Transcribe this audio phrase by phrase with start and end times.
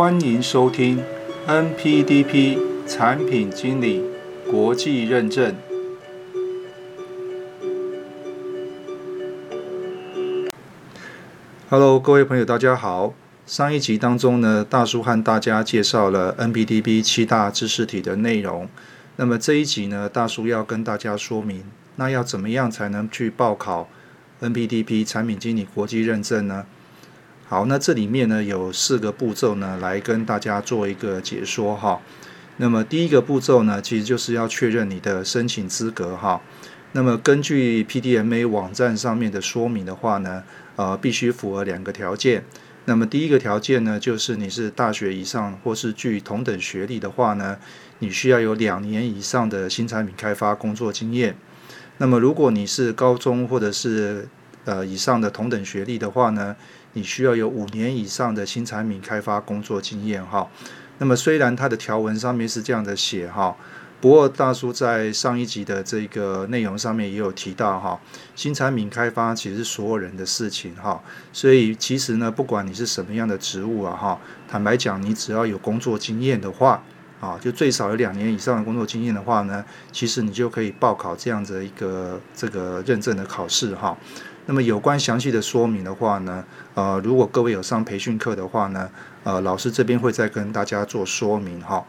[0.00, 0.98] 欢迎收听
[1.46, 4.02] NPDP 产品经理
[4.50, 5.54] 国际认证。
[11.68, 13.12] Hello，各位朋友，大家好。
[13.44, 18.66] 上一集当中呢，大叔和大家介绍了 NPDP 七大知识体的内容。
[19.16, 21.62] 那么这一集呢，大叔要跟大家说明，
[21.96, 23.86] 那要怎么样才能去报考
[24.40, 26.64] NPDP 产品经理国际认证呢？
[27.50, 32.00] 好，那这里面呢有四个步骤呢，来跟大家做一个解说哈。
[32.58, 36.40] 那么第一个步骤呢，其实就是要确认你的申请资格哈。
[36.92, 40.44] 那么根据 PDMA 网站上面的说明的话呢，
[40.76, 42.44] 呃，必须符合两个条件。
[42.84, 47.58] 那么第一个条件呢，就是你是大学以上或是具同等学历的话呢，
[47.98, 51.34] 你需要有两年以上的新产品开发工作经验。
[51.98, 54.28] 那么如果你是高中或者是
[54.66, 56.54] 呃以上的同等学历的话呢，
[56.92, 60.48] 你需要有五年以上的新产品开发工作经验哈。
[60.98, 63.56] 那么虽然它的条文上面是这样的写哈，
[64.00, 67.98] 不过大叔在上一集的这个内容上面也有提到哈，
[68.34, 71.02] 新产品开发其实是所有人的事情哈。
[71.32, 76.82] 所以其实呢，不管你是什么样的职务啊哈，坦白讲，你只要有工作经验的话
[77.20, 83.96] 啊，就最少有两年以上的工作经验的话呢，其实你就可以报考这样的一个这个认证的考试哈。
[84.46, 86.42] 那么有关详细的说明的话呢，
[86.74, 88.90] 呃，如果各位有上培训课的话呢，
[89.22, 91.84] 呃，老师这边会再跟大家做说明哈。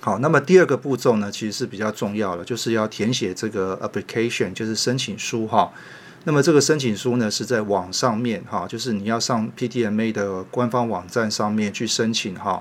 [0.00, 5.72] 好，那么第二个步骤呢，其实是比较重要的，就是要填写这个 application，就是申请书哈。
[6.24, 12.60] 那么这个申请书呢，是在网上面哈，就是你要上 PTMA 的官方网站上面去申请哈。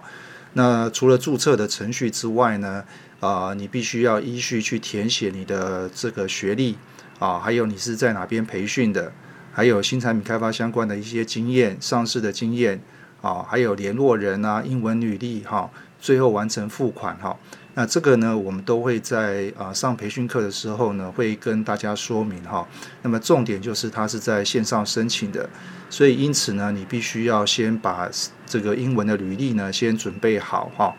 [0.54, 2.84] 那除了注册的程序之外呢，
[3.20, 6.78] 啊，你必须要依序去填写你的这个学历。
[7.20, 9.14] 啊，还有你是在哪边培训的？
[9.54, 12.82] 还有新产品开发相关的一些经验、上市的经验
[13.22, 17.38] 啊，还有联络人啊、英文履历哈，最后完成付款哈。
[17.74, 22.68] 那这个呢，我们都会在啊上培训课的时候呢，会跟大家说明哈。
[23.02, 25.50] 那么重点就是它是在线上申请的，
[25.90, 28.10] 所以因此呢，你必须要先把
[28.46, 30.94] 这个英文的履历呢先准备好哈。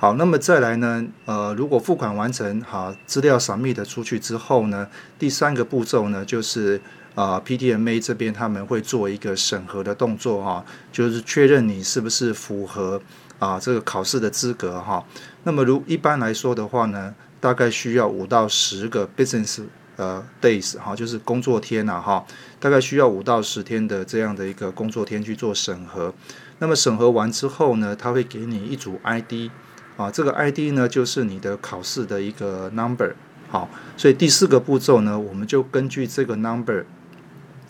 [0.00, 1.04] 好，那么再来呢？
[1.24, 4.86] 呃，如果付款完成，好，资料 submit 出去之后呢，
[5.18, 6.80] 第三个步骤呢，就是
[7.16, 13.02] 啊，PTMA 这边他们会做一个审核的动作哈，就是确认你是不是符合
[13.40, 15.04] 啊这个考试的资格哈。
[15.42, 19.64] 那么如一般来说的话呢，大概需要五到十个 business
[19.96, 22.24] 呃 days 哈，就是工作天呐哈，
[22.60, 26.14] 大概需要五到十天的这样的一个工作天去做审核。
[26.60, 29.50] 那么审核完之后呢，他会给你一组 ID。
[29.98, 33.12] 啊，这个 ID 呢，就是你的考试的一个 number，
[33.50, 36.84] 好，所以第四个步骤呢，我们就根据这个 number，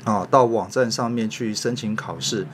[0.05, 2.47] 啊，到网站上面去申请考试。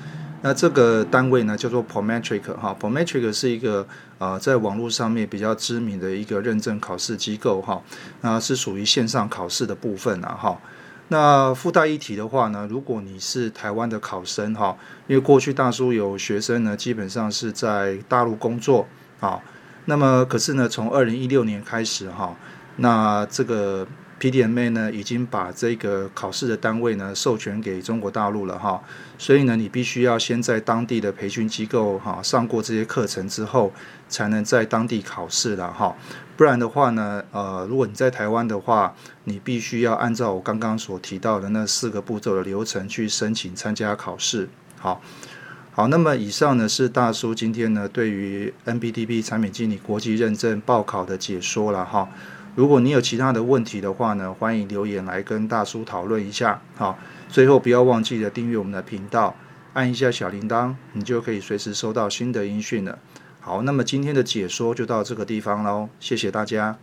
[0.43, 3.85] 那这个单位呢，叫做 Prometric，哈，Prometric 是一个
[4.19, 7.83] 呃，在网络上面比较知名的一个认证考试机构，哈，
[8.21, 10.61] 那是属于线上考试的部分啊，哈。
[11.09, 14.77] 那附带一提的话呢，如果你是台湾的考生，哈，
[15.09, 18.87] 因为过去大叔有学生呢，基本上是在大陆工作，
[19.19, 19.41] 啊。
[19.87, 22.35] 那么，可是呢，从二零一六年开始哈，
[22.77, 23.87] 那这个
[24.19, 28.83] PDMA 呢，已经把这个考试的单位呢授权给中国大陆了哈，
[29.19, 33.73] 所以呢，你必须要先在当地的培训机构哈上过这些课程之后，
[34.09, 35.95] 才能在当地考试了哈，
[36.37, 45.03] 不然的话呢，呃，如果你在台湾的话，你必须要按照我刚刚所提到的那四个步骤的流程去申请参加考试，好。
[45.77, 52.09] 好，那么以上呢是大叔今天呢对于 NPTP 产品经理国际认证报考的解说了哈。
[52.55, 56.63] 如果你有其他的问题的话呢，欢迎留言来跟大叔讨论一下。
[56.77, 56.97] 好，
[57.29, 59.35] 最后不要忘记了订阅我们的频道，
[59.73, 62.97] 按一下小铃铛，你就可以随时收到新的音讯了。
[63.41, 66.79] 好，那么今天的解说就到这个地方喽，谢谢大家。